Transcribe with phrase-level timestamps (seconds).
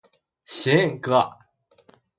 [0.47, 1.21] 行，哥！